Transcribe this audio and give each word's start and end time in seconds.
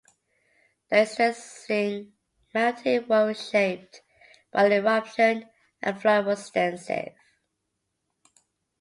The 0.89 1.01
existing 1.03 2.13
mountain 2.55 3.07
was 3.07 3.37
reshaped 3.37 4.01
by 4.51 4.67
the 4.67 4.77
eruption, 4.77 5.47
and 5.79 6.01
flooding 6.01 6.25
was 6.25 6.39
extensive. 6.39 7.13